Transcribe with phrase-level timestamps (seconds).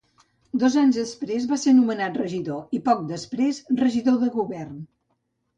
[0.61, 4.77] Dos anys després va ser anomenat regidor i poc després regidor de govern.